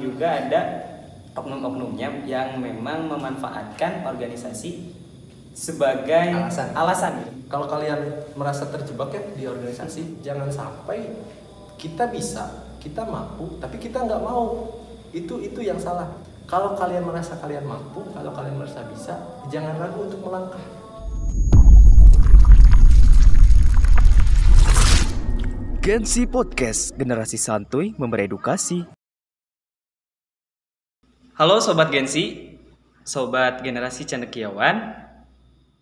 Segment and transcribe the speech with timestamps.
[0.00, 0.60] juga ada
[1.36, 4.88] oknum-oknumnya yang memang memanfaatkan organisasi
[5.52, 6.72] sebagai Alasan.
[6.72, 7.14] alasan.
[7.52, 8.00] Kalau kalian
[8.32, 11.12] merasa terjebak ya di organisasi, jangan sampai
[11.76, 14.72] kita bisa, kita mampu, tapi kita nggak mau.
[15.12, 16.08] Itu itu yang salah.
[16.48, 19.20] Kalau kalian merasa kalian mampu, kalau kalian merasa bisa,
[19.52, 20.64] jangan ragu untuk melangkah.
[25.84, 29.01] Gensi Podcast, generasi santuy memberi edukasi.
[31.42, 32.54] Halo Sobat Gensi,
[33.02, 34.94] Sobat Generasi Cendekiawan.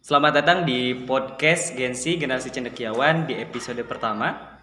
[0.01, 4.56] Selamat datang di podcast Gensi Generasi Cendekiawan di episode pertama.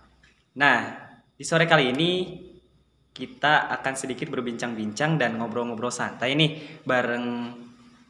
[0.57, 0.97] Nah,
[1.37, 2.11] di sore kali ini
[3.13, 7.53] kita akan sedikit berbincang-bincang dan ngobrol-ngobrol santai nih bareng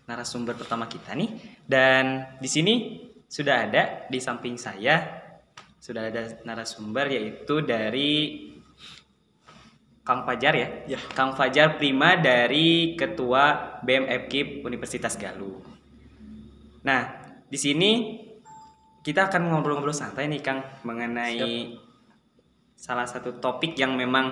[0.08, 1.60] narasumber pertama kita nih.
[1.68, 5.28] Dan di sini sudah ada di samping saya
[5.76, 8.12] sudah ada narasumber yaitu dari
[10.08, 10.68] Kang Fajar ya.
[10.88, 11.00] Ya.
[11.12, 15.60] Kang Fajar Prima dari Ketua BEM FKIP Universitas Galuh.
[16.88, 17.12] Nah,
[17.44, 17.92] di sini
[19.04, 21.76] kita akan ngobrol-ngobrol santai nih Kang mengenai
[22.80, 24.32] salah satu topik yang memang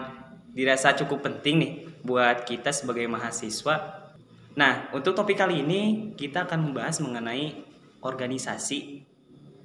[0.56, 1.74] dirasa cukup penting nih
[2.08, 4.08] buat kita sebagai mahasiswa.
[4.56, 7.52] Nah, untuk topik kali ini kita akan membahas mengenai
[8.00, 9.04] organisasi.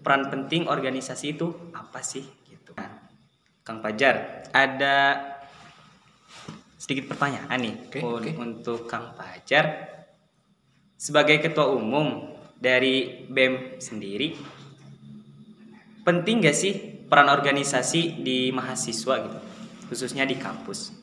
[0.02, 2.74] Peran penting organisasi itu apa sih gitu.
[2.74, 3.06] Nah,
[3.62, 5.30] Kang Fajar, ada
[6.81, 8.31] sedikit pertanyaan nih un- oke.
[8.41, 9.64] untuk Kang Fajar
[10.97, 14.33] sebagai ketua umum dari BEM sendiri
[16.01, 16.73] penting gak sih
[17.05, 19.39] peran organisasi di mahasiswa gitu
[19.89, 20.97] khususnya di kampus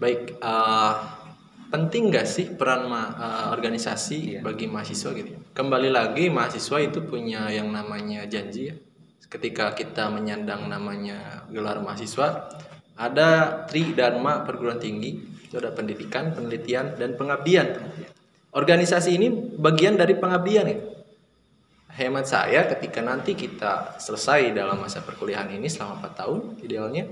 [0.00, 0.92] Baik, eh,
[1.68, 4.40] penting nggak sih peran ma- eh, organisasi Iya.
[4.40, 5.36] bagi mahasiswa gitu?
[5.36, 5.40] ya?
[5.52, 8.76] Kembali lagi mahasiswa itu punya yang namanya janji ya.
[9.28, 12.48] Ketika kita menyandang namanya gelar mahasiswa,
[13.00, 15.16] ada tri dharma perguruan tinggi,
[15.48, 17.80] itu ada pendidikan, penelitian, dan pengabdian.
[18.52, 20.78] Organisasi ini bagian dari pengabdian ya.
[21.90, 27.10] Hemat saya ketika nanti kita selesai dalam masa perkuliahan ini selama 4 tahun idealnya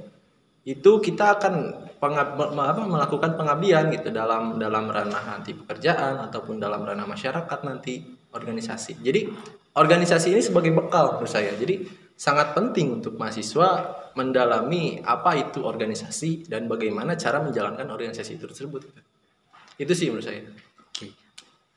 [0.68, 1.54] itu kita akan
[1.96, 8.04] pengab- apa, melakukan pengabdian gitu dalam dalam ranah nanti pekerjaan ataupun dalam ranah masyarakat nanti
[8.30, 9.00] organisasi.
[9.00, 9.32] Jadi
[9.72, 11.56] organisasi ini sebagai bekal menurut saya.
[11.56, 18.50] Jadi sangat penting untuk mahasiswa mendalami apa itu organisasi dan bagaimana cara menjalankan organisasi itu
[18.50, 18.90] tersebut.
[19.78, 20.42] Itu sih menurut saya.
[20.82, 21.14] Oke.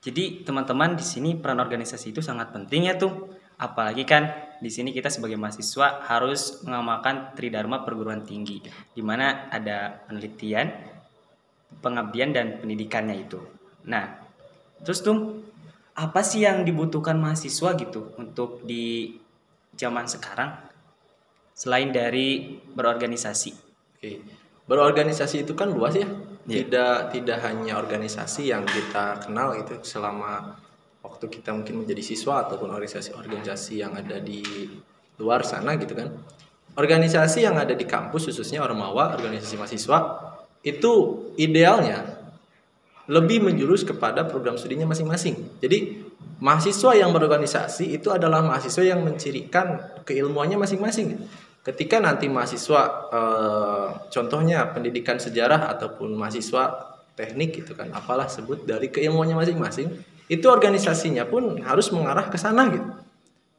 [0.01, 3.37] Jadi teman-teman di sini peran organisasi itu sangat penting ya tuh.
[3.61, 8.57] Apalagi kan di sini kita sebagai mahasiswa harus mengamalkan Tridharma perguruan tinggi
[8.97, 10.73] di mana ada penelitian,
[11.85, 13.37] pengabdian dan pendidikannya itu.
[13.85, 14.17] Nah,
[14.81, 15.45] terus tuh
[15.93, 19.20] apa sih yang dibutuhkan mahasiswa gitu untuk di
[19.81, 20.53] zaman sekarang
[21.57, 23.51] selain dari berorganisasi?
[23.97, 24.21] Oke.
[24.69, 26.05] Berorganisasi itu kan luas ya.
[26.45, 26.65] Iya.
[26.65, 30.57] Tidak tidak hanya organisasi yang kita kenal itu selama
[31.01, 34.41] waktu kita mungkin menjadi siswa ataupun organisasi-organisasi yang ada di
[35.17, 36.13] luar sana gitu kan.
[36.77, 39.97] Organisasi yang ada di kampus khususnya Ormawa, organisasi mahasiswa
[40.61, 40.93] itu
[41.35, 42.21] idealnya
[43.09, 45.59] lebih menjurus kepada program studinya masing-masing.
[45.59, 46.09] Jadi
[46.41, 51.21] mahasiswa yang berorganisasi itu adalah mahasiswa yang mencirikan keilmuannya masing-masing.
[51.61, 52.81] Ketika nanti mahasiswa
[53.13, 59.93] eh, contohnya pendidikan sejarah ataupun mahasiswa teknik gitu kan, apalah sebut dari keilmuannya masing-masing,
[60.25, 62.89] itu organisasinya pun harus mengarah ke sana gitu.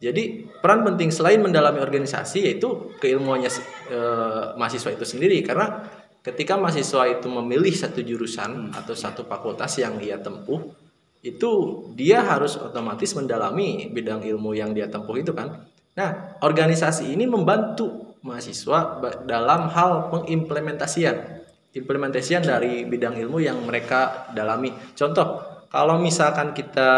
[0.03, 3.51] Jadi peran penting selain mendalami organisasi yaitu keilmuannya
[3.95, 5.87] eh, mahasiswa itu sendiri karena
[6.27, 10.75] ketika mahasiswa itu memilih satu jurusan atau satu fakultas yang dia tempuh
[11.23, 11.51] itu
[11.95, 15.71] dia harus otomatis mendalami bidang ilmu yang dia tempuh itu kan.
[15.95, 24.73] Nah, organisasi ini membantu mahasiswa dalam hal pengimplementasian implementasian dari bidang ilmu yang mereka dalami.
[24.93, 25.41] Contoh,
[25.73, 26.91] kalau misalkan kita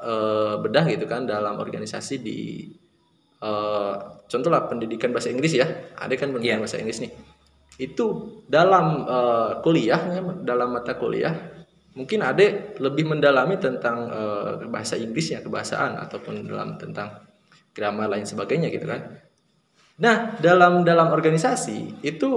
[0.00, 2.64] eh, bedah gitu kan dalam organisasi di
[3.44, 3.94] eh,
[4.24, 5.68] contoh lah pendidikan bahasa Inggris ya,
[6.00, 6.64] ada kan pendidikan Iya.
[6.64, 7.12] bahasa Inggris nih.
[7.76, 10.00] Itu dalam eh, kuliah,
[10.40, 11.63] dalam mata kuliah,
[11.94, 17.22] mungkin ada lebih mendalami tentang eh, bahasa Inggrisnya, kebahasaan ataupun dalam tentang
[17.74, 19.22] grammar lain sebagainya gitu kan.
[19.94, 22.30] Nah, dalam dalam organisasi itu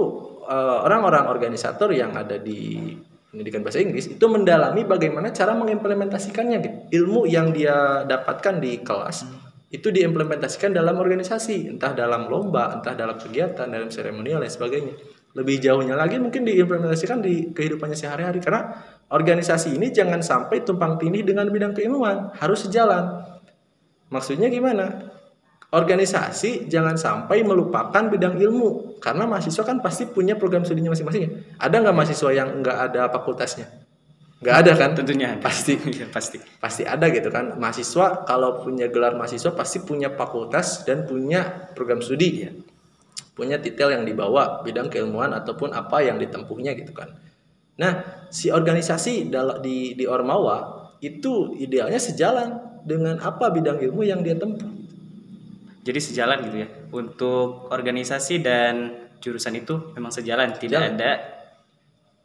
[0.46, 2.94] eh, orang-orang organisator yang ada di
[3.28, 6.78] pendidikan bahasa Inggris itu mendalami bagaimana cara mengimplementasikannya gitu.
[7.04, 9.28] ilmu yang dia dapatkan di kelas
[9.68, 14.96] itu diimplementasikan dalam organisasi, entah dalam lomba, entah dalam kegiatan, dalam seremonial dan sebagainya.
[15.38, 18.74] Lebih jauhnya lagi mungkin diimplementasikan di kehidupannya sehari-hari karena
[19.06, 23.22] organisasi ini jangan sampai tumpang tindih dengan bidang keilmuan, harus sejalan.
[24.10, 25.14] Maksudnya gimana?
[25.68, 31.30] organisasi jangan sampai melupakan bidang ilmu karena mahasiswa kan pasti punya program studinya masing-masing ya.
[31.60, 33.68] ada nggak mahasiswa yang nggak ada fakultasnya
[34.40, 35.44] nggak ada kan tentunya ada.
[35.44, 40.88] pasti Iya, pasti pasti ada gitu kan mahasiswa kalau punya gelar mahasiswa pasti punya fakultas
[40.88, 42.48] dan punya program studi
[43.38, 47.14] punya titel yang dibawa bidang keilmuan ataupun apa yang ditempuhnya gitu kan
[47.78, 49.30] nah si organisasi
[49.62, 54.66] di di Ormawa itu idealnya sejalan dengan apa bidang ilmu yang dia tempuh
[55.86, 58.74] jadi sejalan gitu ya untuk organisasi dan
[59.22, 60.98] jurusan itu memang sejalan tidak Sejalan.
[60.98, 61.10] ada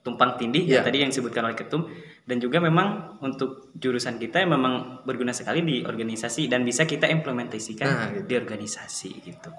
[0.03, 0.81] tumpang tindih ya Iya.
[0.83, 1.87] tadi yang disebutkan oleh ketum
[2.23, 7.07] dan juga memang untuk jurusan kita yang memang berguna sekali di organisasi dan bisa kita
[7.07, 8.27] implementasikan Nah, gitu.
[8.27, 9.49] di organisasi gitu.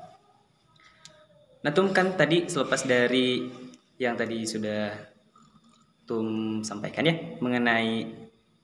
[1.65, 3.49] Nah, Tum kan tadi selepas dari
[3.97, 4.93] yang tadi sudah
[6.05, 8.05] Tum sampaikan ya mengenai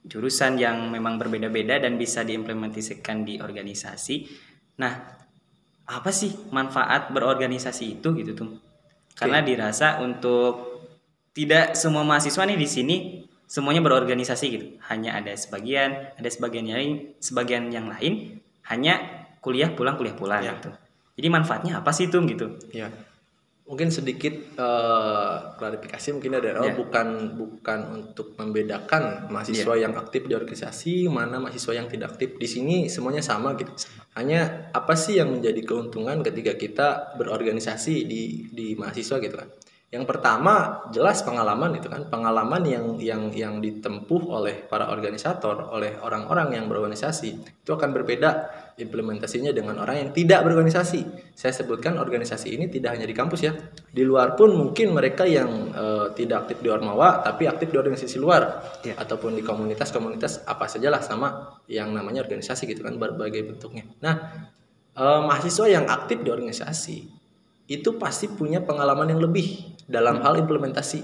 [0.04, 4.28] jurusan yang memang berbeda-beda dan bisa diimplementasikan di organisasi.
[4.84, 4.92] Nah,
[5.88, 8.60] apa sih manfaat berorganisasi itu gitu Tum?
[9.16, 10.68] Karena dirasa untuk
[11.32, 12.96] tidak semua mahasiswa nih di sini
[13.48, 14.66] semuanya berorganisasi gitu.
[14.92, 18.38] Hanya ada sebagian, ada sebagian yang lain, sebagian yang lain
[18.68, 19.00] hanya
[19.40, 20.54] kuliah pulang kuliah pulang Ya.
[20.60, 20.70] gitu.
[21.20, 22.56] Jadi manfaatnya apa sih Tum gitu?
[22.72, 22.88] Ya,
[23.68, 26.74] mungkin sedikit eh, klarifikasi mungkin ada oh, Ya.
[26.74, 32.48] bukan bukan untuk membedakan mahasiswa yang aktif di organisasi mana mahasiswa yang tidak aktif di
[32.48, 33.70] sini semuanya sama gitu.
[34.18, 36.88] Hanya apa sih yang menjadi keuntungan ketika kita
[37.20, 39.46] berorganisasi di di mahasiswa gitu kan?
[39.90, 45.98] Yang pertama jelas pengalaman itu kan pengalaman yang yang yang ditempuh oleh para organisator oleh
[45.98, 47.30] orang-orang yang berorganisasi
[47.66, 48.30] itu akan berbeda
[48.78, 51.34] implementasinya dengan orang yang tidak berorganisasi.
[51.34, 53.50] Saya sebutkan organisasi ini tidak hanya di kampus ya,
[53.90, 58.16] di luar pun mungkin mereka yang eh, tidak aktif di Ormawa tapi aktif di organisasi
[58.22, 58.94] luar Ya.
[58.94, 63.90] ataupun di komunitas-komunitas apa sajalah sama yang namanya organisasi gitu kan berbagai bentuknya.
[64.06, 64.14] Nah
[64.94, 66.98] eh, mahasiswa yang aktif di organisasi
[67.70, 71.02] itu pasti punya pengalaman yang lebih dalam hal implementasi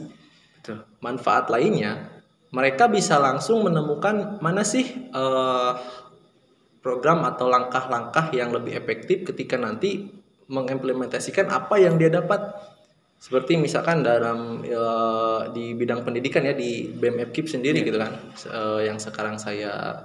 [0.63, 0.87] Betul.
[1.03, 2.17] manfaat lainnya
[2.55, 5.73] mereka bisa langsung menemukan mana sih eh,
[6.87, 10.07] program atau langkah-langkah yang lebih efektif ketika nanti
[10.47, 12.55] mengimplementasikan apa yang dia dapat.
[13.17, 18.81] Seperti misalkan dalam eh, di bidang pendidikan ya di BEM FKIP sendiri gitu kan eh,
[18.87, 20.05] yang sekarang saya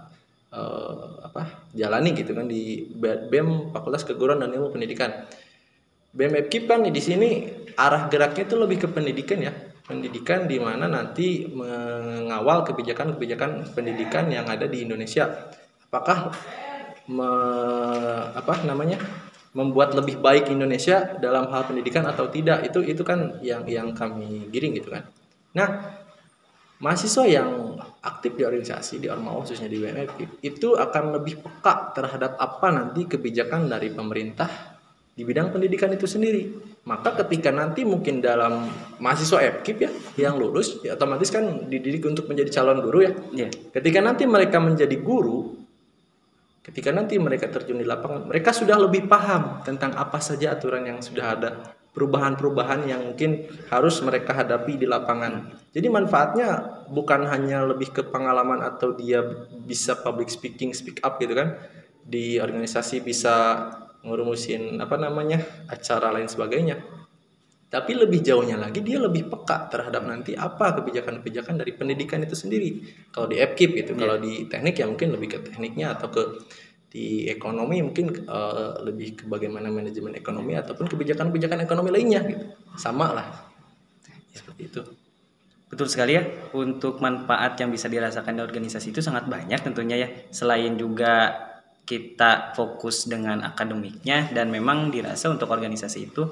[0.49, 5.27] eh, apa jalani gitu kan di BEM Fakultas Keguruan dan Ilmu Pendidikan
[6.11, 7.47] BMFKIP kan di sini
[7.79, 9.53] arah geraknya itu lebih ke pendidikan ya.
[9.81, 15.51] Pendidikan di mana nanti mengawal kebijakan-kebijakan pendidikan yang ada di Indonesia.
[15.87, 16.31] Apakah
[17.11, 18.99] me- apa namanya?
[19.51, 24.47] membuat lebih baik Indonesia dalam hal pendidikan atau tidak itu itu kan yang yang kami
[24.47, 25.03] giring gitu kan.
[25.51, 25.99] Nah,
[26.79, 32.39] mahasiswa yang aktif di organisasi di Ormawa khususnya di BMFKIP itu akan lebih peka terhadap
[32.39, 34.70] apa nanti kebijakan dari pemerintah
[35.21, 36.49] di bidang pendidikan itu sendiri.
[36.89, 38.65] Maka ketika nanti mungkin dalam
[38.97, 43.13] mahasiswa FKIP ya yang lulus ya otomatis kan dididik untuk menjadi calon guru ya.
[43.29, 43.53] Iya.
[43.69, 45.61] Ketika nanti mereka menjadi guru,
[46.65, 51.05] ketika nanti mereka terjun di lapangan, mereka sudah lebih paham tentang apa saja aturan yang
[51.05, 51.49] sudah ada,
[51.93, 55.53] perubahan-perubahan yang mungkin harus mereka hadapi di lapangan.
[55.69, 59.21] Jadi manfaatnya bukan hanya lebih ke pengalaman atau dia
[59.69, 61.61] bisa public speaking, speak up gitu kan.
[62.01, 63.69] Di organisasi bisa
[64.01, 66.81] ngurumusin apa namanya acara lain sebagainya.
[67.71, 72.83] Tapi lebih jauhnya lagi dia lebih peka terhadap nanti apa kebijakan-kebijakan dari pendidikan itu sendiri.
[73.15, 76.23] Kalau di FKIP gitu, kalau di teknik ya mungkin lebih ke tekniknya atau ke
[76.91, 82.43] di ekonomi mungkin eh, lebih ke bagaimana manajemen ekonomi ataupun kebijakan-kebijakan ekonomi lainnya gitu.
[82.75, 83.27] Sama lah.
[84.35, 84.83] Seperti itu.
[85.71, 90.07] Betul sekali ya, untuk manfaat yang bisa dirasakan di organisasi itu sangat banyak tentunya ya.
[90.27, 91.31] Selain juga
[91.91, 96.23] kita fokus dengan akademiknya dan memang dirasa untuk organisasi itu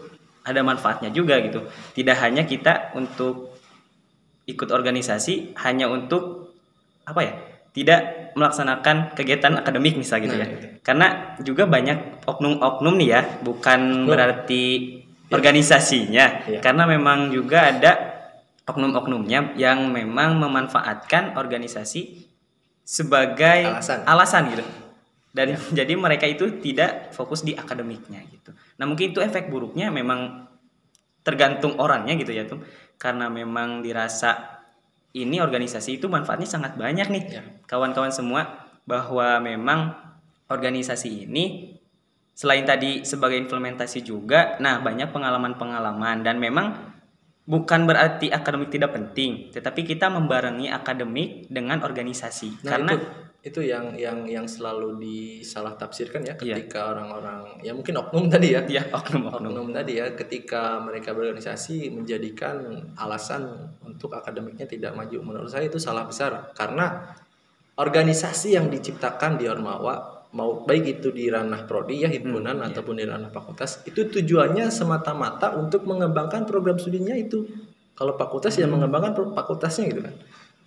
[0.47, 1.67] ada manfaatnya juga gitu.
[1.67, 3.59] Tidak hanya kita untuk
[4.47, 6.55] ikut organisasi hanya untuk
[7.03, 7.33] apa ya?
[7.75, 7.99] Tidak
[8.39, 10.47] melaksanakan kegiatan akademik misal gitu Nah, ya.
[10.47, 10.67] itu.
[10.79, 11.07] Karena
[11.43, 14.63] juga banyak oknum-oknum nih ya, bukan berarti
[15.29, 16.49] organisasinya.
[16.49, 16.59] Iya.
[16.63, 17.91] Karena memang juga ada
[18.65, 22.25] oknum-oknumnya yang memang memanfaatkan organisasi
[22.81, 23.69] sebagai
[24.09, 24.49] Alasan.
[24.49, 24.65] gitu.
[25.29, 28.55] Dan jadi mereka itu tidak fokus di akademiknya gitu.
[28.81, 30.49] Nah, mungkin itu efek buruknya memang
[31.21, 32.61] tergantung orangnya gitu ya tuh.
[32.99, 34.59] Karena memang dirasa
[35.15, 37.23] ini organisasi itu manfaatnya sangat banyak nih.
[37.29, 37.41] Ya.
[37.65, 39.93] Kawan-kawan semua bahwa memang
[40.49, 41.77] organisasi ini
[42.33, 46.71] selain tadi sebagai implementasi juga, nah banyak pengalaman-pengalaman dan memang
[47.49, 52.61] bukan berarti akademik tidak penting, tetapi kita membarengi akademik dengan organisasi.
[52.61, 53.05] Nah, karena itu,
[53.39, 56.61] itu yang yang yang selalu disalah tafsirkan ya Iya.
[56.61, 58.61] ketika orang-orang ya mungkin oknum tadi ya.
[58.69, 59.49] Ya oknum oknum.
[59.49, 65.17] Oknum tadi ya ketika mereka berorganisasi menjadikan alasan untuk akademiknya tidak maju.
[65.25, 67.17] Menurut saya itu salah besar karena
[67.81, 72.69] organisasi yang diciptakan di Ormawa mau baik itu di ranah prodi ya himpunan iya.
[72.69, 77.49] ataupun di ranah fakultas itu tujuannya semata-mata untuk mengembangkan program studinya itu.
[77.97, 80.15] Kalau fakultas ya mengembangkan pro- fakultasnya gitu kan.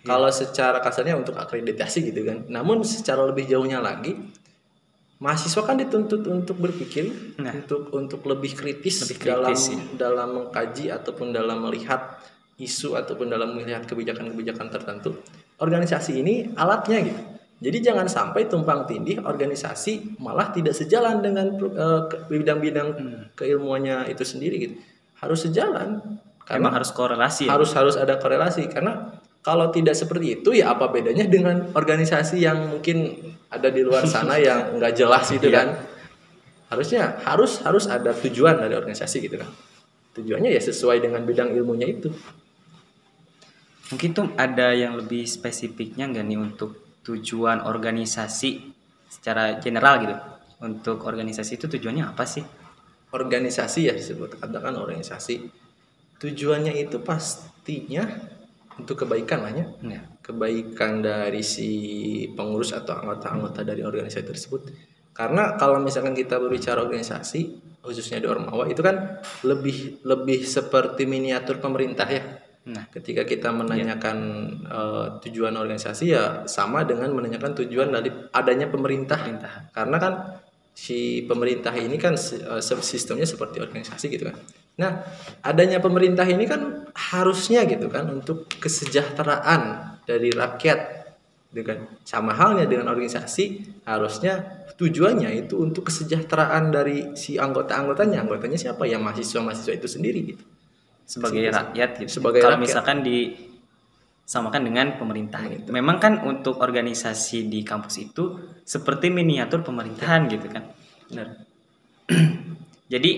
[0.03, 2.43] Kalau secara kasarnya untuk akreditasi gitu kan.
[2.51, 4.19] Namun secara lebih jauhnya lagi
[5.23, 7.55] mahasiswa kan dituntut untuk berpikir Nah.
[7.55, 9.79] untuk untuk lebih kritis, Lebih dalam kritis, ya.
[9.95, 12.19] dalam mengkaji ataupun dalam melihat
[12.59, 15.15] isu ataupun dalam melihat kebijakan-kebijakan tertentu.
[15.63, 17.21] Organisasi ini alatnya gitu
[17.59, 23.21] jadi jangan sampai tumpang tindih organisasi malah tidak sejalan dengan eh, bidang-bidang Hmm.
[23.35, 24.75] keilmuannya itu sendiri gitu
[25.19, 27.55] harus sejalan karena emang harus korelasi ya?
[27.55, 32.67] harus harus ada korelasi karena kalau tidak seperti itu ya apa bedanya dengan organisasi yang
[32.71, 33.11] mungkin
[33.47, 35.55] ada di luar sana yang nggak jelas itu Iya.
[35.55, 35.67] kan
[36.73, 39.47] harusnya harus harus ada tujuan dari organisasi gitu kan
[40.17, 42.09] tujuannya ya sesuai dengan bidang ilmunya itu
[43.91, 48.49] Mungkin tuh ada yang lebih spesifiknya nggak nih untuk tujuan organisasi
[49.11, 50.15] secara general gitu.
[50.63, 52.43] Untuk organisasi itu tujuannya apa sih?
[53.13, 55.45] organisasi ya disebut katakan organisasi
[56.17, 58.09] tujuannya itu pastinya
[58.73, 60.01] untuk kebaikan lah ya Ya.
[60.25, 61.69] kebaikan dari si
[62.33, 64.61] pengurus atau anggota-anggota dari organisasi tersebut.
[65.13, 71.61] Karena kalau misalkan kita berbicara organisasi, khususnya di Ormawa itu kan lebih lebih seperti miniatur
[71.61, 72.23] pemerintah ya.
[72.63, 74.17] Nah, Ketika kita menanyakan
[74.63, 79.19] eh, tujuan organisasi ya sama dengan menanyakan tujuan dari adanya pemerintah.
[79.19, 79.63] pemerintahan.
[79.75, 80.13] Karena kan
[80.73, 82.41] si pemerintah ini kan se-
[82.81, 84.37] sistemnya seperti organisasi gitu kan.
[84.79, 85.05] Nah,
[85.45, 89.61] adanya pemerintah ini kan harusnya gitu kan untuk kesejahteraan
[90.07, 90.79] dari rakyat
[91.53, 98.25] dengan sama halnya dengan organisasi harusnya tujuannya itu untuk kesejahteraan dari si anggota-anggotanya.
[98.25, 98.89] Anggotanya siapa?
[98.89, 100.43] Ya mahasiswa-mahasiswa itu sendiri gitu.
[101.03, 102.19] Sebagai rakyat gitu.
[102.19, 102.65] Sebagai Kalau rakyat.
[102.65, 105.69] misalkan disamakan dengan pemerintah gitu.
[105.69, 110.63] Memang kan untuk organisasi di kampus itu seperti miniatur pemerintahan gitu kan.
[111.11, 111.27] Benar.
[112.93, 113.11] Jadi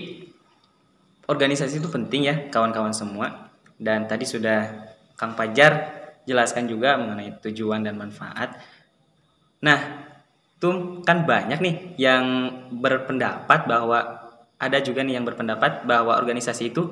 [1.26, 4.88] organisasi itu penting ya kawan-kawan semua dan tadi sudah
[5.18, 8.58] Kang Pajar jelaskan juga mengenai tujuan dan manfaat.
[9.62, 9.78] Nah,
[10.58, 12.24] tuh kan banyak nih yang
[12.82, 14.26] berpendapat bahwa
[14.56, 16.88] ada juga nih yang berpendapat bahwa organisasi itu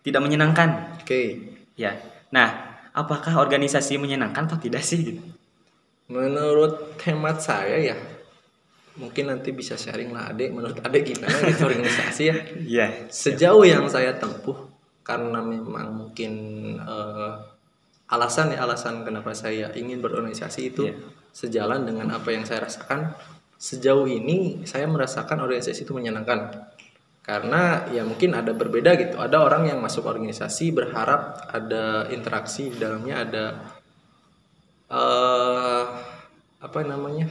[0.00, 0.96] tidak menyenangkan.
[1.00, 1.52] Oke.
[1.76, 1.96] Ya.
[2.32, 5.22] Nah, apakah organisasi menyenangkan atau tidak sih gitu?
[6.10, 7.96] Menurut hemat saya ya
[8.98, 12.86] mungkin nanti bisa sharing lah adek menurut adek gimana gitu organisasi ya Iya.
[13.08, 14.68] sejauh yang saya tempuh
[15.06, 16.32] karena memang mungkin
[16.76, 17.32] eh,
[18.10, 20.94] alasan ya alasan kenapa saya ingin berorganisasi itu Iya.
[21.30, 23.14] sejalan dengan apa yang saya rasakan
[23.56, 26.50] sejauh ini saya merasakan organisasi itu menyenangkan
[27.20, 29.16] karena ya mungkin ada berbeda gitu.
[29.20, 33.44] Ada orang yang masuk organisasi berharap ada interaksi di dalamnya ada
[34.90, 35.84] eh
[36.60, 37.30] apa namanya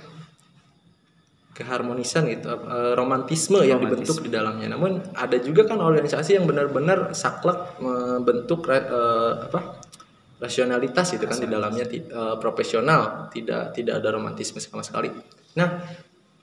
[1.60, 4.00] keharmonisan gitu eh, romantisme yang Romantisme.
[4.00, 4.68] dibentuk di dalamnya.
[4.72, 9.84] Namun ada juga kan organisasi yang benar-benar saklek membentuk eh, apa
[10.40, 13.28] rasionalitas itu kan di dalamnya eh, profesional.
[13.28, 15.12] Tidak tidak ada romantisme sama sekali.
[15.60, 15.84] Nah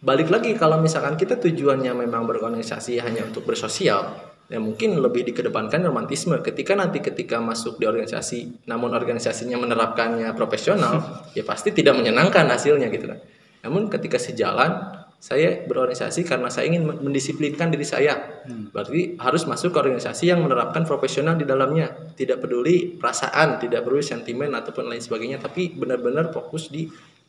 [0.01, 4.13] balik lagi kalau misalkan kita tujuannya memang berorganisasi hanya untuk bersosial
[4.47, 6.39] ya mungkin lebih dikedepankan romantisme.
[6.43, 11.03] Ketika nanti ketika masuk di organisasi namun organisasinya menerapkannya profesional
[11.39, 13.19] ya pasti tidak menyenangkan hasilnya gitu kan.
[13.67, 18.45] Namun ketika sejalan saya berorganisasi karena saya ingin mendisiplinkan diri saya.
[18.47, 21.91] Berarti harus masuk ke organisasi yang menerapkan profesional di dalamnya.
[22.15, 26.87] Tidak peduli perasaan tidak peduli sentimen ataupun lain sebagainya tapi benar-benar fokus di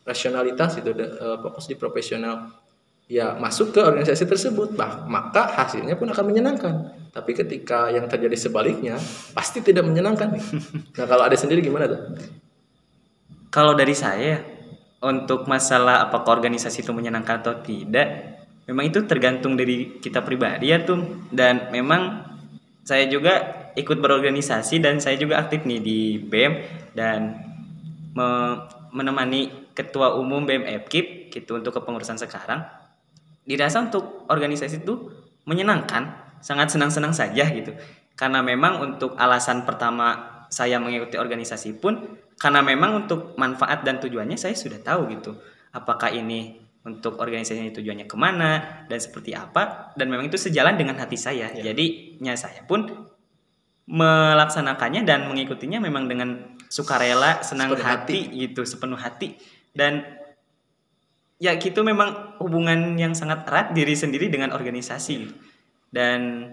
[0.08, 2.48] rasionalitas itu eh, fokus di profesional.
[3.08, 6.92] Ya masuk ke organisasi tersebut bah maka hasilnya pun akan menyenangkan.
[7.12, 9.00] Tapi ketika yang terjadi sebaliknya
[9.32, 10.36] pasti tidak menyenangkan
[10.96, 12.00] nah kalau ada sendiri gimana tuh?
[13.48, 14.44] Kalau dari saya
[15.00, 20.84] untuk masalah apakah organisasi itu menyenangkan atau tidak, memang itu tergantung dari kita pribadi ya
[20.84, 21.32] tuh.
[21.32, 22.28] Dan memang
[22.84, 26.52] saya juga ikut berorganisasi dan saya juga aktif nih di BEM
[26.92, 27.40] dan
[28.12, 32.66] me- menemani ketua umum BEM FKIP gitu untuk kepengurusan sekarang.
[33.46, 35.14] Dirasa untuk organisasi itu
[35.46, 37.70] menyenangkan, sangat senang-senang saja gitu.
[38.18, 44.34] Karena memang untuk alasan pertama saya mengikuti organisasi pun karena memang untuk manfaat dan tujuannya
[44.34, 45.38] saya sudah tahu gitu.
[45.70, 50.74] Apakah ini untuk organisasi ini tujuannya ke mana dan seperti apa dan memang itu sejalan
[50.74, 51.54] dengan hati saya.
[51.54, 52.90] Jadinya saya pun
[53.88, 59.40] melaksanakannya dan mengikutinya memang dengan sukarela, senang Sepenuh hati, gitu, sepenuh hati
[59.76, 60.04] dan
[61.38, 65.34] ya gitu memang hubungan yang sangat erat diri sendiri dengan organisasi gitu.
[65.94, 66.50] dan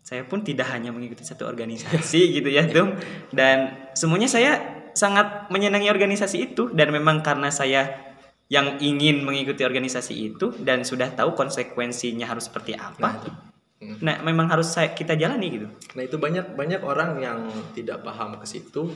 [0.00, 2.96] saya pun tidak hanya mengikuti satu organisasi gitu ya Tum
[3.30, 4.52] dan semuanya saya
[4.96, 8.10] sangat menyenangi organisasi itu dan memang karena saya
[8.50, 13.30] yang ingin mengikuti organisasi itu dan sudah tahu konsekuensinya harus seperti Nah, apa itu.
[13.80, 13.96] Hmm.
[14.04, 17.38] nah memang harus saya, kita jalani gitu Nah itu banyak banyak orang yang
[17.72, 18.92] tidak paham ke situ.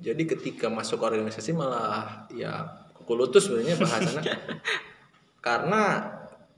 [0.00, 2.64] Jadi ketika masuk organisasi malah ya
[2.96, 4.34] kuku lutut sebenarnya bahasanya.
[5.46, 5.82] Karena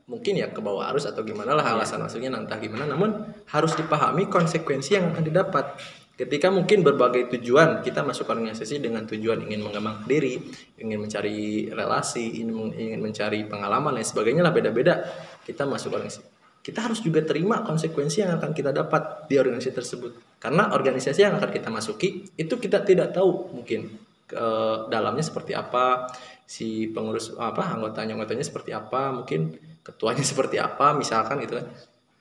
[0.07, 2.87] mungkin ya ke bawah arus atau gimana lah alasan masuknya entah gimana.
[2.87, 5.75] Namun harus dipahami konsekuensi yang akan didapat.
[6.13, 10.39] Ketika mungkin berbagai tujuan kita masuk organisasi dengan tujuan ingin mengembangkan diri,
[10.79, 15.03] ingin mencari relasi, ingin mencari pengalaman dan sebagainya lah beda-beda.
[15.43, 16.32] Kita masuk organisasi
[16.63, 20.39] kita harus juga terima konsekuensi yang akan kita dapat di organisasi tersebut.
[20.39, 23.99] Karena organisasi yang akan kita masuki itu kita tidak tahu mungkin
[24.31, 24.47] ke
[24.87, 26.07] dalamnya seperti apa
[26.47, 31.67] si pengurus apa anggotanya anggotanya seperti apa mungkin ketuanya seperti apa misalkan gitu kan.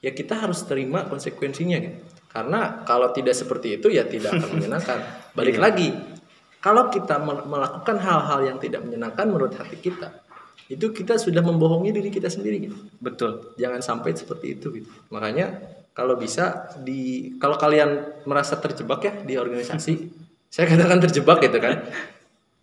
[0.02, 2.02] Ya kita harus terima konsekuensinya gitu.
[2.34, 4.98] Karena kalau tidak seperti itu ya tidak akan menyenangkan.
[5.38, 5.94] Balik lagi
[6.58, 10.18] kalau kita mel- melakukan hal-hal yang tidak menyenangkan menurut hati kita
[10.68, 12.78] itu kita sudah membohongi diri kita sendiri gitu.
[13.04, 13.56] Betul.
[13.60, 14.90] Jangan sampai seperti itu gitu.
[15.12, 15.60] Makanya
[15.92, 19.94] kalau bisa di kalau kalian merasa terjebak ya di organisasi
[20.54, 21.84] saya katakan terjebak gitu kan.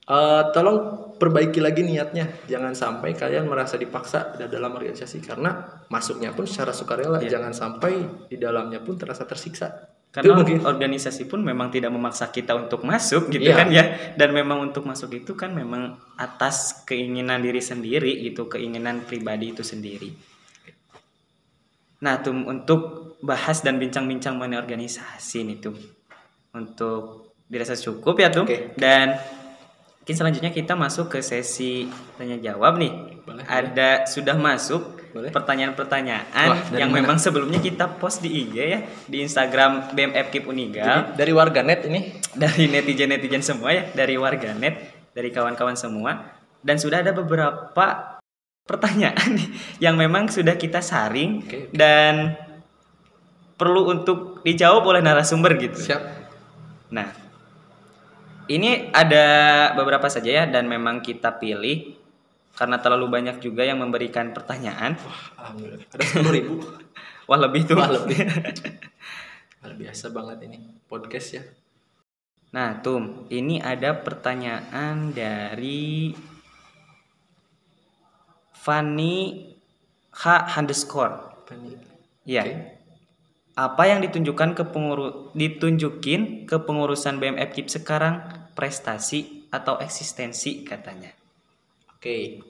[0.09, 2.49] Eh, tolong perbaiki lagi niatnya.
[2.49, 7.37] Jangan sampai kalian merasa dipaksa di dalam organisasi karena masuknya pun secara sukarela Iya.
[7.37, 7.93] jangan sampai
[8.33, 9.69] di dalamnya pun terasa tersiksa
[10.09, 13.57] Itu karena mungkin organisasi pun memang tidak memaksa kita untuk masuk gitu Iya.
[13.61, 13.85] kan ya
[14.17, 19.61] dan memang untuk masuk itu kan memang atas keinginan diri sendiri gitu keinginan pribadi itu
[19.61, 20.17] sendiri
[22.01, 22.81] nah tuh untuk
[23.21, 25.75] bahas dan bincang-bincang mengenai organisasi nih tuh
[26.55, 28.73] untuk dirasa cukup ya tuh Oke.
[28.79, 29.19] dan
[30.01, 31.85] mungkin selanjutnya kita masuk ke sesi
[32.17, 32.93] tanya jawab nih
[33.29, 34.98] Boleh, ada sudah masuk.
[35.13, 36.99] Pertanyaan-pertanyaan yang mana?
[37.03, 41.81] memang sebelumnya kita post di IG ya di Instagram BMF Kip Uniga Jadi, dari warganet
[41.89, 42.01] ini
[42.37, 48.19] dari netizen-netizen semua ya dari warganet dari kawan-kawan semua dan sudah ada beberapa
[48.69, 49.41] pertanyaan
[49.85, 51.75] yang memang sudah kita saring Oke, oke.
[51.75, 52.37] dan
[53.59, 55.83] perlu untuk dijawab oleh narasumber gitu.
[55.83, 56.19] siap
[56.89, 57.13] Nah,
[58.49, 59.27] ini ada
[59.77, 61.98] beberapa saja ya dan memang kita pilih
[62.59, 64.99] karena terlalu banyak juga yang memberikan pertanyaan.
[65.39, 66.55] alhamdulillah ada sepuluh ribu
[67.29, 67.77] Wah lebih tuh.
[67.77, 68.25] Wah, lebih.
[69.61, 71.45] Luar biasa banget ini podcast ya
[72.49, 76.17] Nah, Tum, ini ada pertanyaan dari
[78.57, 79.45] Fanny
[80.17, 80.25] H
[80.57, 81.45] underscore.
[81.53, 81.77] nih
[82.25, 82.43] Iya.
[82.49, 82.55] Oke.
[83.59, 88.25] Apa yang ditunjukkan ke pengurus ditunjukin ke pengurusan BMF KIP sekarang
[88.57, 91.13] prestasi atau eksistensi katanya.
[91.93, 92.41] Oke.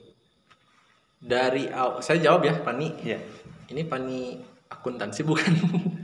[1.19, 2.87] Dari aw- saya jawab ya, Pani.
[3.03, 3.19] Iya.
[3.69, 4.39] Ini Pani
[4.71, 5.51] akuntansi bukan?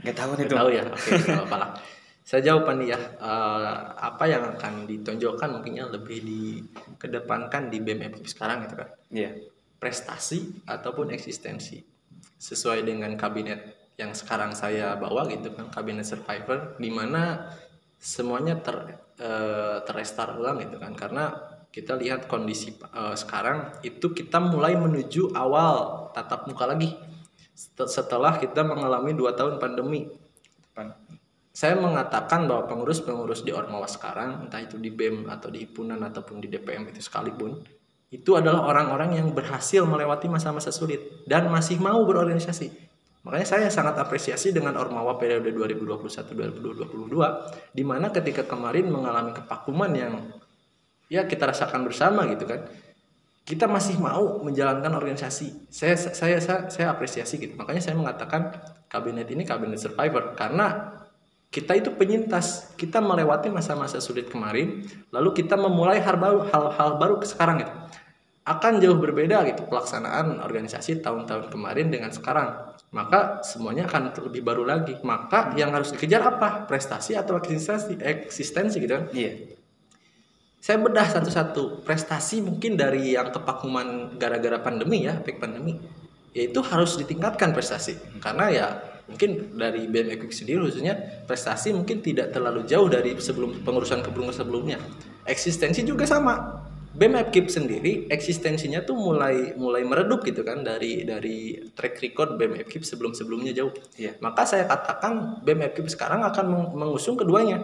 [0.04, 0.82] Gak tahu nih Nggak tahu ya.
[0.92, 1.10] Oke,
[1.48, 1.72] lah.
[2.20, 3.00] Saya jawab Pani ya.
[3.00, 8.88] Eh, apa yang akan ditonjolkan mungkinnya lebih dikedepankan di BMF sekarang gitu kan?
[9.08, 9.30] Iya.
[9.80, 11.80] Prestasi ataupun eksistensi.
[12.36, 17.48] Sesuai dengan kabinet yang sekarang saya bawa gitu kan, kabinet survivor di mana
[17.96, 21.32] semuanya ter eh, terrestart ulang gitu kan karena
[21.76, 26.96] kita lihat kondisi eh, sekarang itu kita mulai menuju awal tatap muka lagi.
[27.52, 30.08] Set- setelah kita mengalami dua tahun pandemi.
[31.56, 36.44] Saya mengatakan bahwa pengurus-pengurus di Ormawa sekarang entah itu di BEM atau di Ipunan ataupun
[36.44, 37.64] di DPM itu sekalipun
[38.12, 42.70] itu adalah orang-orang yang berhasil melewati masa-masa sulit dan masih mau berorganisasi.
[43.24, 50.22] Makanya saya sangat apresiasi dengan Ormawa periode 2021-2022 di mana ketika kemarin mengalami kepakuman yang
[51.06, 52.66] ya kita rasakan bersama gitu kan
[53.46, 55.70] kita masih mau menjalankan organisasi.
[55.70, 57.54] Saya saya saya, saya apresiasi gitu.
[57.54, 58.50] Makanya saya mengatakan
[58.90, 60.98] kabinet ini kabinet survivor karena
[61.54, 62.74] kita itu penyintas.
[62.74, 64.82] Kita melewati masa-masa sulit kemarin,
[65.14, 67.72] lalu kita memulai hal baru hal-hal baru sekarang gitu.
[68.46, 72.74] Akan jauh berbeda gitu pelaksanaan organisasi tahun-tahun kemarin dengan sekarang.
[72.90, 74.98] Maka semuanya akan lebih baru lagi.
[75.06, 76.66] Maka yang harus dikejar apa?
[76.66, 77.94] Prestasi atau eksistensi?
[77.94, 79.55] Eksistensi gitu kan Iya.
[80.66, 81.86] Saya bedah satu-satu.
[81.86, 85.78] Prestasi mungkin dari yang kepakuman gara-gara pandemi ya efek pandemi
[86.34, 87.94] yaitu harus ditingkatkan prestasi.
[88.18, 88.66] Karena ya
[89.06, 94.82] mungkin dari BMX sendiri khususnya prestasi mungkin tidak terlalu jauh dari sebelum pengurusan kepengurusan sebelumnya.
[95.22, 96.66] Eksistensi juga sama.
[96.96, 102.66] BMF Kip sendiri eksistensinya tuh mulai mulai meredup gitu kan dari dari track record BMF
[102.66, 103.70] Kip sebelum sebelumnya jauh.
[103.94, 104.18] Iya.
[104.18, 107.62] maka saya katakan BMF Kip sekarang akan meng- mengusung keduanya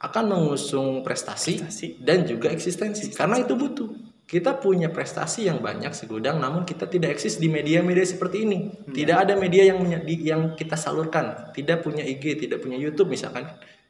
[0.00, 1.86] akan mengusung prestasi, Prestasi.
[2.02, 3.12] dan juga eksistensi.
[3.14, 3.90] Karena itu butuh.
[4.24, 8.72] Kita punya prestasi yang banyak segudang namun kita tidak eksis di media-media seperti ini.
[8.88, 11.52] Tidak ada media yang yang kita salurkan.
[11.52, 13.44] Tidak punya IG tidak punya YouTube misalkan.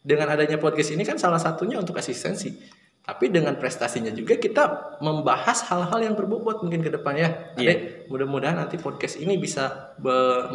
[0.05, 2.51] Dengan adanya podcast ini kan salah satunya untuk asistensi
[3.05, 7.77] tapi dengan prestasinya juga kita membahas hal-hal yang berbobot mungkin ke depannya Iya.
[7.77, 9.93] Adek, mudah-mudahan nanti podcast ini bisa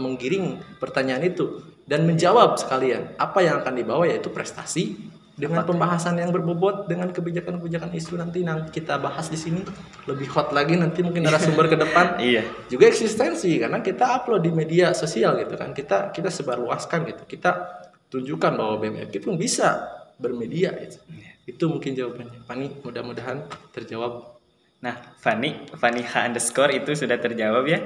[0.02, 4.98] menggiring pertanyaan itu dan menjawab sekalian apa yang akan dibawa yaitu prestasi
[5.40, 9.64] dengan pembahasan yang berbobot dengan kebijakan-kebijakan isu nanti nanti kita bahas di sini
[10.04, 12.44] lebih hot lagi nanti mungkin narasumber ke depan Iya.
[12.68, 17.80] juga eksistensi karena kita upload di media sosial gitu kan kita kita sebarluaskan gitu kita
[18.12, 19.88] tunjukkan bahwa BMFK pun bisa
[20.20, 21.00] bermedia gitu.
[21.48, 24.40] itu mungkin jawabannya Pani mudah-mudahan terjawab
[24.80, 27.84] Nah, Fani, Fani H underscore itu sudah terjawab ya.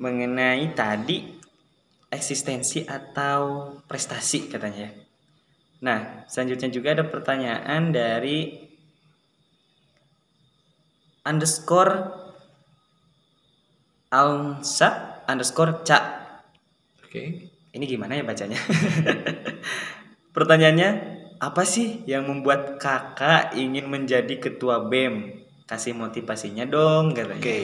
[0.00, 1.36] Mengenai tadi
[2.08, 4.88] eksistensi atau prestasi katanya.
[4.88, 5.09] ya.
[5.80, 8.68] Nah, selanjutnya juga ada pertanyaan dari
[11.24, 11.92] underscore
[14.10, 15.98] Alsa underscore Ca.
[17.00, 17.22] oke
[17.70, 18.58] Ini gimana ya bacanya?
[20.36, 20.90] Pertanyaannya,
[21.38, 25.46] apa sih yang membuat kakak ingin menjadi ketua BEM?
[25.70, 27.38] Kasih motivasinya dong katanya.
[27.38, 27.58] oke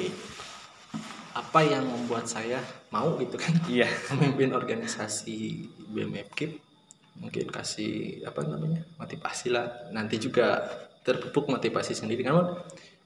[1.36, 3.84] apa yang membuat saya mau gitu kan Iya.
[4.16, 6.56] memimpin organisasi BMFK
[7.20, 9.90] mungkin kasih apa namanya motivasi lah.
[9.92, 10.64] Nanti juga
[11.06, 12.26] terpupuk motivasi sendiri.
[12.26, 12.58] Namun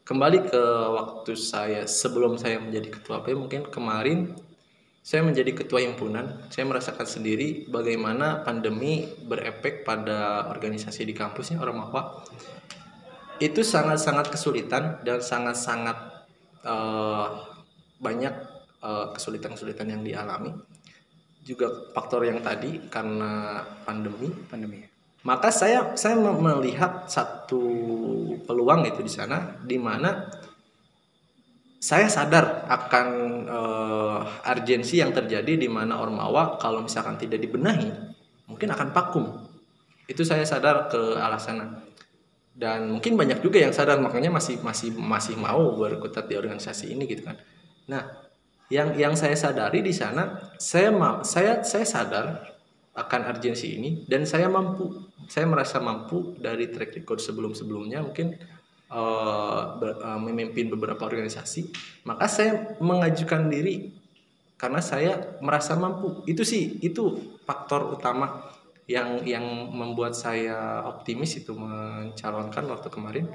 [0.04, 0.62] kembali ke
[0.96, 4.34] waktu saya sebelum saya menjadi ketua BEM mungkin kemarin
[5.00, 6.48] saya menjadi ketua himpunan.
[6.52, 12.24] Saya merasakan sendiri bagaimana pandemi berefek pada organisasi di kampusnya orang Mahwa
[13.40, 15.96] itu sangat-sangat kesulitan dan sangat-sangat
[16.60, 17.26] eh,
[17.96, 18.34] banyak
[18.84, 20.52] eh, kesulitan-kesulitan yang dialami
[21.40, 24.28] juga faktor yang tadi karena pandemi.
[24.48, 24.86] Pandemi.
[25.20, 27.60] maka saya saya me- melihat satu
[28.48, 30.32] peluang itu di sana di mana
[31.80, 33.08] saya sadar akan
[33.48, 34.20] eh,
[34.52, 37.88] urgensi yang terjadi di mana Ormawa kalau misalkan tidak dibenahi
[38.48, 39.24] mungkin akan vakum.
[40.04, 41.80] Itu saya sadar ke arah sana.
[42.50, 47.08] Dan mungkin banyak juga yang sadar makanya masih masih masih mau berkutat di organisasi ini
[47.08, 47.40] gitu kan.
[47.88, 48.02] Nah
[48.70, 52.26] yang yang saya sadari di sana saya ma- saya saya sadar
[52.94, 55.10] akan urgensi ini dan saya mampu.
[55.30, 58.34] Saya merasa mampu dari track record sebelum sebelumnya mungkin
[58.90, 61.70] eh, ber- eh, memimpin beberapa organisasi.
[62.06, 63.94] Maka saya mengajukan diri
[64.58, 66.26] karena saya merasa mampu.
[66.26, 68.50] Itu sih itu faktor utama
[68.90, 73.26] yang yang membuat saya optimis itu mencalonkan waktu kemarin.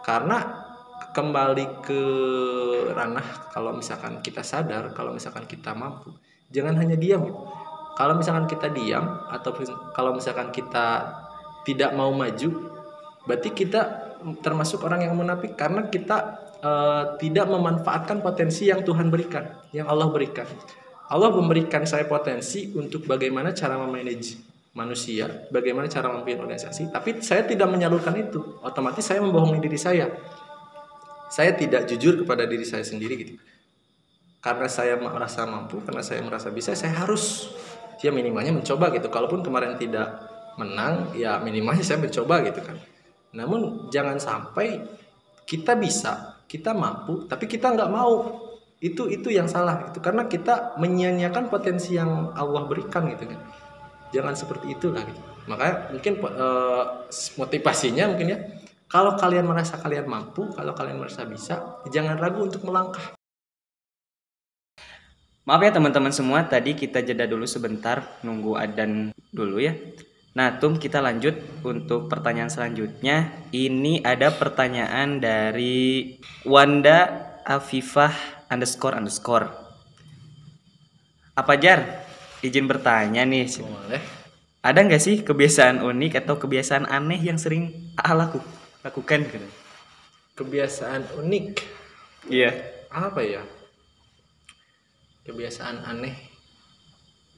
[0.00, 0.66] Karena
[1.12, 2.02] kembali ke
[2.92, 6.12] ranah kalau misalkan kita sadar kalau misalkan kita mampu
[6.52, 7.24] jangan hanya diam
[7.96, 9.56] kalau misalkan kita diam atau
[9.96, 11.16] kalau misalkan kita
[11.64, 12.72] tidak mau maju
[13.24, 13.80] berarti kita
[14.40, 20.08] termasuk orang yang munafik karena kita eh, tidak memanfaatkan potensi yang Tuhan berikan yang Allah
[20.08, 20.48] berikan
[21.06, 24.42] Allah memberikan saya potensi untuk bagaimana cara memanage
[24.76, 28.60] manusia, bagaimana cara memimpin organisasi, tapi saya tidak menyalurkan itu.
[28.60, 30.10] Otomatis saya membohongi diri saya.
[31.26, 33.34] Saya tidak jujur kepada diri saya sendiri gitu.
[34.38, 37.50] Karena saya merasa mampu, karena saya merasa bisa, saya harus
[37.98, 39.10] ya minimalnya mencoba gitu.
[39.10, 40.22] Kalaupun kemarin tidak
[40.54, 42.78] menang, ya minimalnya saya mencoba gitu kan.
[43.34, 44.86] Namun jangan sampai
[45.42, 48.44] kita bisa, kita mampu, tapi kita nggak mau.
[48.78, 53.40] Itu itu yang salah itu karena kita menyia-nyiakan potensi yang Allah berikan gitu kan
[54.14, 55.20] jangan seperti itulah gitu.
[55.50, 56.84] makanya mungkin eh,
[57.38, 58.38] motivasinya mungkin ya
[58.86, 63.16] kalau kalian merasa kalian mampu kalau kalian merasa bisa jangan ragu untuk melangkah
[65.46, 69.78] Maaf ya teman-teman semua, tadi kita jeda dulu sebentar nunggu adan dulu ya.
[70.34, 73.46] Nah, Tum kita lanjut untuk pertanyaan selanjutnya.
[73.54, 78.10] Ini ada pertanyaan dari Wanda Afifah
[78.50, 79.46] underscore underscore.
[81.38, 82.04] Apa Jar?
[82.42, 83.46] Izin bertanya nih.
[83.62, 84.02] boleh
[84.66, 88.42] Ada nggak sih kebiasaan unik atau kebiasaan aneh yang sering A laku,
[88.86, 89.48] lakukan gitu?
[90.38, 91.46] kebiasaan unik
[92.30, 92.50] Iya.
[92.92, 93.42] apa ya
[95.26, 96.14] kebiasaan aneh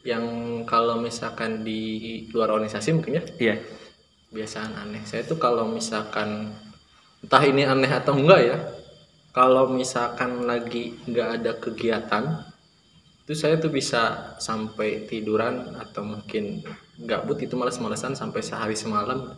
[0.04, 0.24] yang
[0.68, 1.80] kalau misalkan di
[2.30, 3.56] luar organisasi mungkin ya Iya.
[4.28, 6.52] kebiasaan aneh saya tuh kalau misalkan
[7.24, 8.58] entah ini aneh atau enggak ya
[9.32, 12.24] kalau misalkan lagi nggak ada kegiatan
[13.24, 16.64] itu saya tuh bisa sampai tiduran atau mungkin
[17.04, 19.36] gabut itu malas-malasan sampai sehari semalam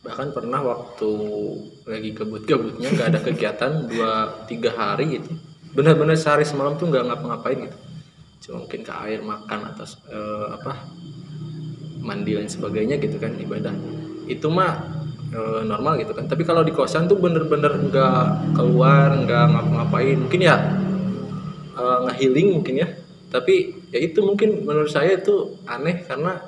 [0.00, 1.10] bahkan pernah waktu
[1.84, 5.36] lagi gabut-gabutnya nggak ada kegiatan dua tiga hari gitu.
[5.76, 7.78] Benar-benar sehari semalam tuh nggak ngapa-ngapain gitu.
[8.40, 10.72] Cuma mungkin ke air makan atau eh, apa
[12.00, 13.76] mandi dan sebagainya gitu kan ibadah.
[14.24, 14.88] Itu mah
[15.36, 16.24] eh, normal gitu kan.
[16.26, 20.16] Tapi kalau di kosan tuh bener-bener nggak keluar nggak ngapa-ngapain.
[20.16, 20.56] Mungkin ya
[21.76, 22.88] eh, ngehealing mungkin ya.
[23.30, 26.40] Tapi ya itu mungkin menurut saya itu aneh karena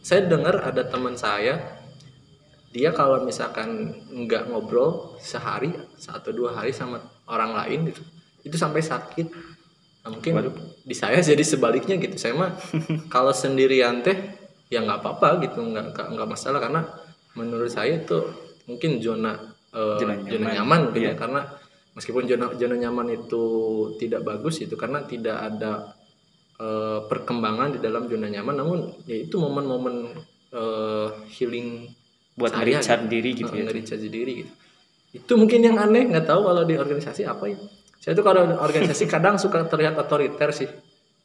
[0.00, 1.79] saya dengar ada teman saya
[2.70, 8.02] dia kalau misalkan nggak ngobrol sehari satu dua hari sama orang lain gitu
[8.46, 9.26] itu sampai sakit
[10.00, 10.32] Nah, mungkin
[10.80, 12.56] di saya jadi sebaliknya gitu saya mah
[13.12, 14.16] kalau sendirian teh
[14.72, 16.88] ya nggak apa-apa gitu nggak nggak masalah karena
[17.36, 18.16] menurut saya itu
[18.64, 19.36] mungkin zona
[19.76, 20.56] eh, Zona zona nyaman.
[20.56, 21.04] nyaman, gitu ya.
[21.04, 21.12] Iya.
[21.20, 21.40] karena
[21.92, 23.44] meskipun zona zona nyaman itu
[24.00, 25.92] tidak bagus itu karena tidak ada
[26.56, 30.16] eh, perkembangan di dalam zona nyaman namun ya itu momen-momen
[30.56, 31.92] eh, healing
[32.40, 33.68] buat saya nge-recharge diri gitu ya.
[33.68, 34.52] nge-recharge diri gitu.
[35.10, 37.58] Itu mungkin yang aneh nggak tahu kalau di organisasi apa ya.
[38.00, 40.70] Saya tuh kalau organisasi kadang suka terlihat otoriter sih.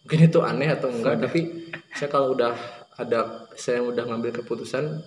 [0.03, 2.53] Mungkin itu aneh atau enggak tapi saya kalau udah
[2.99, 5.01] ada saya udah ngambil keputusan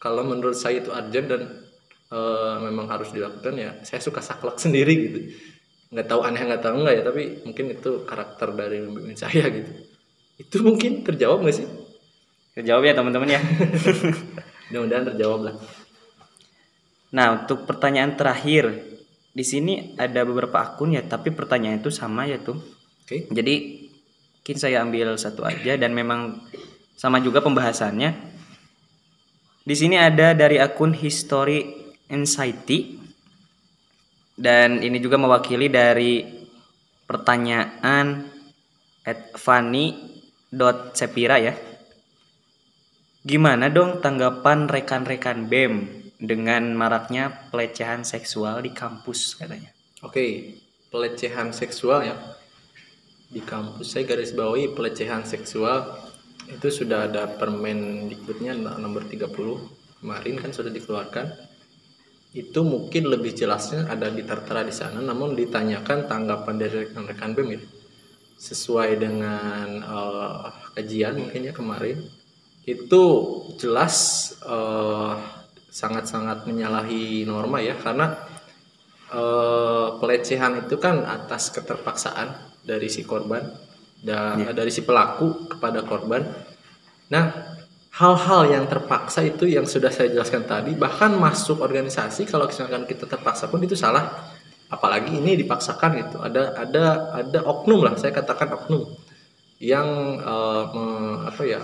[0.00, 1.42] kalau menurut saya itu urgent dan
[2.08, 5.18] eh, memang harus dilakukan ya saya suka saklek sendiri gitu.
[5.92, 9.72] Nggak tahu aneh nggak tahu enggak ya tapi mungkin itu karakter dari pemimpin saya gitu.
[10.40, 11.66] Itu mungkin terjawab nggak sih?
[12.54, 13.40] Terjawab ya teman-teman ya
[14.70, 15.56] mudah-mudahan terjawab lah
[17.14, 18.74] Nah, untuk pertanyaan terakhir,
[19.30, 22.58] di sini ada beberapa akun ya, tapi pertanyaan itu sama ya tuh.
[23.06, 23.54] oke Jadi
[24.42, 26.42] mungkin saya ambil satu aja dan memang
[26.98, 28.34] sama juga pembahasannya.
[29.64, 31.64] Di sini ada dari akun History
[32.10, 32.98] Anxiety
[34.34, 36.20] dan ini juga mewakili dari
[37.06, 38.26] pertanyaan
[39.06, 39.30] at
[40.98, 41.54] Sepira ya.
[43.24, 45.88] Gimana dong tanggapan rekan-rekan BEM
[46.20, 49.72] dengan maraknya pelecehan seksual di kampus katanya?
[50.04, 50.60] Oke,
[50.92, 52.20] pelecehan seksual ya.
[53.32, 56.04] Di kampus saya garis bawahi pelecehan seksual
[56.52, 59.32] itu sudah ada permen dikbudnya nomor 30
[60.04, 61.24] kemarin kan sudah dikeluarkan.
[62.36, 67.48] Itu mungkin lebih jelasnya ada di tertera di sana namun ditanyakan tanggapan dari rekan-rekan BEM
[67.56, 67.60] ya.
[68.36, 70.44] Sesuai dengan eh,
[70.76, 72.04] kajian mungkin ya kemarin
[72.64, 73.02] itu
[73.60, 73.94] jelas
[74.44, 75.12] eh,
[75.68, 78.06] sangat-sangat menyalahi norma ya karena
[79.12, 82.28] eh, pelecehan itu kan atas keterpaksaan
[82.64, 83.44] dari si korban
[84.04, 86.22] dan dari si pelaku kepada korban.
[87.12, 87.24] Nah,
[88.00, 93.04] hal-hal yang terpaksa itu yang sudah saya jelaskan tadi bahkan masuk organisasi kalau misalkan kita
[93.08, 94.32] terpaksa pun itu salah.
[94.72, 96.16] Apalagi ini dipaksakan gitu.
[96.20, 96.84] Ada ada
[97.22, 98.82] ada oknum lah saya katakan oknum
[99.60, 99.88] yang
[100.20, 101.60] eh, me- apa ya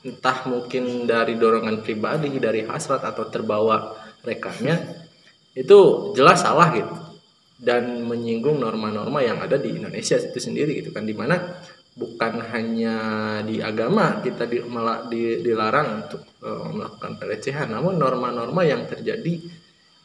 [0.00, 3.92] entah mungkin dari dorongan pribadi, dari hasrat atau terbawa
[4.24, 4.76] rekannya
[5.56, 5.78] itu
[6.16, 6.94] jelas salah gitu
[7.60, 11.36] dan menyinggung norma-norma yang ada di Indonesia itu sendiri gitu kan di mana
[11.92, 12.96] bukan hanya
[13.44, 19.36] di agama kita di, mela- di- dilarang untuk eh, melakukan pelecehan namun norma-norma yang terjadi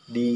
[0.06, 0.30] di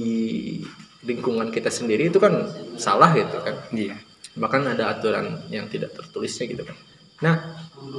[1.03, 2.33] lingkungan kita sendiri itu kan
[2.79, 3.95] salah gitu kan Iya.
[4.39, 6.77] bahkan ada aturan yang tidak tertulisnya gitu kan.
[7.19, 7.35] Nah,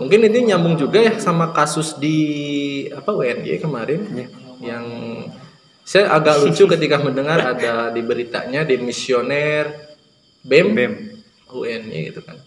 [0.00, 2.18] mungkin ini nyambung juga ya sama kasus di
[2.92, 4.00] apa WNY kemarin
[4.60, 4.84] yang
[5.84, 9.92] saya agak lucu ketika mendengar ada di beritanya demisioner
[10.40, 10.92] BEM, BEM.
[11.50, 12.38] UNY gitu kan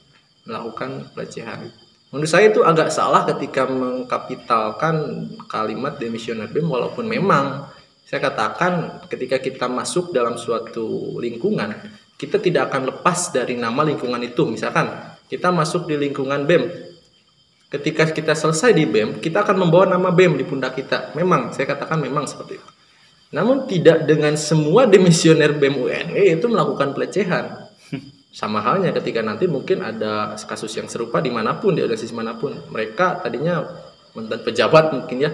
[0.48, 1.68] melakukan pelecehan.
[2.10, 7.68] Menurut saya itu agak salah ketika mengkapitalkan kalimat demisioner BEM walaupun memang
[8.08, 11.74] saya katakan ketika kita masuk dalam suatu lingkungan
[12.20, 16.64] kita tidak akan lepas dari nama lingkungan itu misalkan kita masuk di lingkungan BEM
[17.74, 21.12] ketika kita selesai di BEM kita akan membawa nama BEM di pundak kita.
[21.18, 22.70] Memang saya katakan memang seperti itu.
[23.34, 27.66] Namun tidak dengan semua demisioner BEM UNY itu melakukan pelecehan.
[28.34, 32.38] Sama halnya ketika nanti mungkin ada kasus yang serupa di mana pun di organisasi mana
[32.38, 33.62] pun mereka tadinya
[34.14, 35.34] mantan pejabat mungkin ya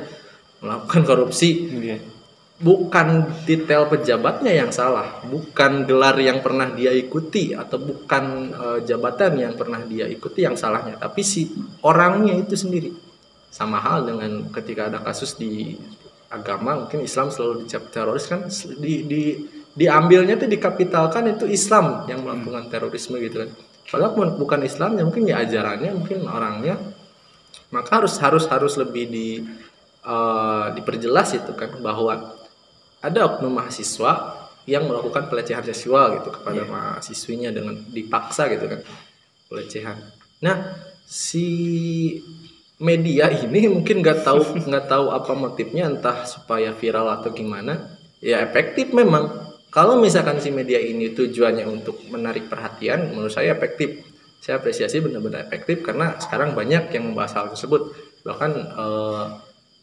[0.63, 1.67] melakukan korupsi.
[1.75, 2.18] Iya.
[2.59, 9.39] Bukan detail pejabatnya yang salah, bukan gelar yang pernah dia ikuti atau bukan eh, jabatan
[9.39, 11.47] yang pernah dia ikuti yang salahnya, tapi si
[11.81, 12.91] orangnya itu sendiri.
[13.49, 15.73] Sama hal dengan ketika ada kasus di
[16.29, 18.45] agama, mungkin Islam selalu dicap teroris kan
[18.77, 19.21] di, di
[19.73, 23.49] diambilnya tuh dikapitalkan itu Islam yang melakukan terorisme gitu kan.
[23.89, 26.77] Padahal bukan Islamnya, mungkin ya ajarannya, mungkin orangnya
[27.69, 29.27] maka harus harus harus lebih di
[30.03, 32.38] eh, diperjelas itu kan bahwa
[32.99, 38.81] ada oknum mahasiswa yang melakukan pelecehan seksual gitu kepada mahasiswinya dengan dipaksa gitu kan
[39.49, 39.97] pelecehan.
[40.45, 41.47] Nah si
[42.77, 47.97] media ini mungkin nggak tahu nggak tahu apa motifnya entah supaya viral atau gimana.
[48.21, 49.49] Ya efektif memang.
[49.69, 54.01] Kalau misalkan si media ini tujuannya untuk menarik perhatian menurut saya efektif.
[54.41, 57.93] Saya apresiasi benar-benar efektif karena sekarang banyak yang membahas hal tersebut.
[58.25, 59.25] Bahkan eh,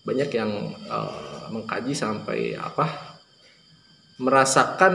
[0.02, 3.05] banyak yang eh, mengkaji sampai apa
[4.16, 4.94] merasakan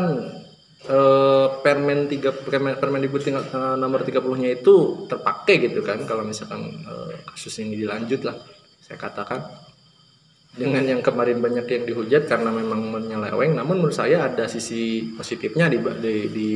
[0.89, 7.21] eh, permen tiga permen permendikbud eh, nomor 30-nya itu terpakai gitu kan kalau misalkan eh,
[7.29, 8.38] kasus ini dilanjut lah
[8.81, 9.41] saya katakan.
[10.51, 15.71] Dengan yang kemarin banyak yang dihujat karena memang menyeleweng namun menurut saya ada sisi positifnya
[15.71, 16.49] di di di,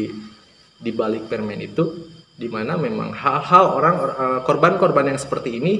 [0.76, 5.74] di balik permen itu di mana memang hal-hal orang eh, korban-korban yang seperti ini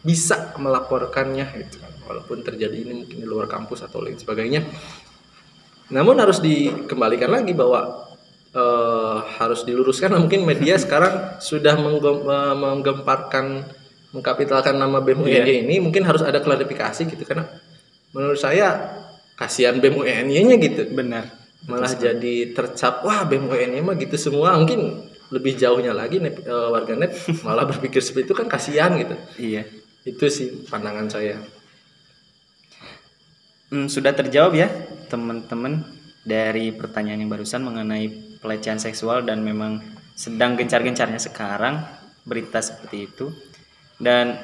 [0.00, 1.92] bisa melaporkannya gitu kan.
[2.08, 4.64] Walaupun terjadi ini mungkin di luar kampus atau lain sebagainya
[5.88, 8.08] namun harus dikembalikan lagi bahwa
[8.52, 10.12] eh, harus diluruskan.
[10.16, 12.24] Mungkin media sekarang sudah menggem-
[12.56, 13.64] menggemparkan
[14.08, 17.24] mengkapitalkan nama BEM UNY ini mungkin harus ada klarifikasi gitu.
[17.28, 17.44] Karena
[18.16, 18.96] menurut saya
[19.36, 20.82] kasihan BEM UNY-nya gitu.
[20.92, 21.36] Benar.
[21.68, 24.56] malah jadi tercap wah BEM UNY mah gitu semua.
[24.56, 27.12] Mungkin lebih jauhnya lagi net, eh, warganet
[27.44, 29.16] malah berpikir seperti itu kan kasihan gitu.
[29.36, 29.64] Iya.
[30.08, 31.36] itu sih pandangan saya
[33.68, 34.68] Hmm, sudah terjawab ya
[35.12, 35.84] teman-teman
[36.24, 38.08] dari pertanyaan yang barusan mengenai
[38.40, 39.84] pelecehan seksual dan memang
[40.16, 41.84] sedang gencar-gencarnya sekarang
[42.24, 43.28] berita seperti itu.
[44.00, 44.40] Dan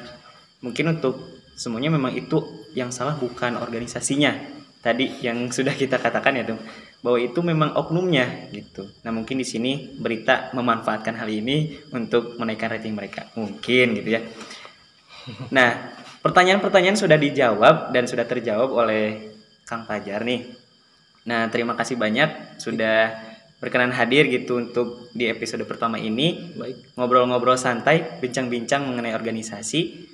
[0.61, 4.53] mungkin untuk semuanya memang itu yang salah bukan organisasinya.
[4.85, 6.61] Tadi yang sudah kita katakan ya tuh
[7.01, 8.85] bahwa itu memang oknumnya gitu.
[9.01, 13.25] Nah mungkin di sini berita memanfaatkan hal ini untuk menaikkan rating mereka.
[13.33, 14.21] Mungkin gitu ya.
[15.49, 15.94] Nah,
[16.25, 19.29] pertanyaan-pertanyaan sudah dijawab dan sudah terjawab oleh
[19.69, 20.57] Kang Fajar nih.
[21.29, 23.13] Nah, terima kasih banyak sudah
[23.61, 30.09] berkenan hadir gitu untuk di episode pertama ini baik ngobrol-ngobrol santai, bincang-bincang mengenai organisasi.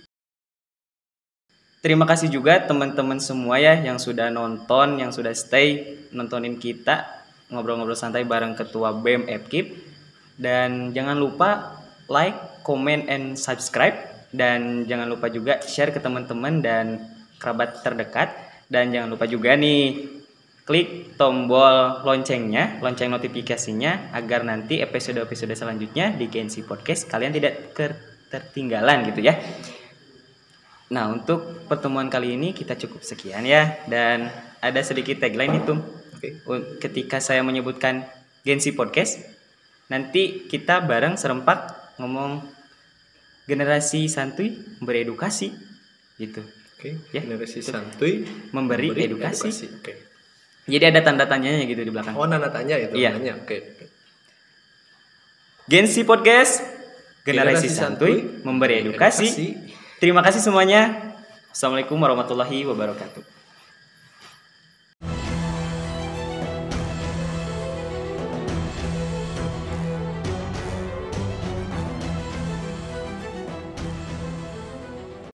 [1.79, 7.07] Terima kasih juga teman-teman semua ya yang sudah nonton, yang sudah stay nontonin kita
[7.49, 9.79] ngobrol-ngobrol santai bareng ketua BEM Epkip.
[10.35, 11.79] Dan jangan lupa
[12.11, 14.10] like, comment, and subscribe.
[14.31, 16.85] Dan jangan lupa juga share ke teman-teman dan
[17.37, 18.31] kerabat terdekat.
[18.71, 20.07] Dan jangan lupa juga nih
[20.63, 27.99] klik tombol loncengnya, lonceng notifikasinya agar nanti episode-episode selanjutnya di Gensi Podcast kalian tidak ter-
[28.31, 29.35] tertinggalan gitu ya.
[30.91, 34.31] Nah, untuk pertemuan kali ini kita cukup sekian ya dan
[34.63, 35.75] ada sedikit tagline itu
[36.79, 38.05] ketika saya menyebutkan
[38.45, 39.19] Gensi Podcast
[39.89, 42.47] nanti kita bareng serempak ngomong
[43.43, 45.53] generasi santuy beredukasi
[46.17, 46.41] gitu.
[46.77, 49.49] oke Ya, generasi santuy Memberi edukasi.
[49.49, 49.93] oke
[50.69, 52.13] Jadi ada tanda tanyanya gitu di belakang.
[52.13, 53.17] oh nana tanya itu Iya.
[53.17, 53.85] namanya oke oke.
[55.67, 56.61] Gensi Podcast
[57.21, 59.25] Generasi, Generasi Santuy Santuy memberi edukasi.
[59.29, 59.47] Edukasi.
[60.01, 61.13] Terima kasih semuanya.
[61.53, 63.21] Assalamualaikum warahmatullahi wabarakatuh.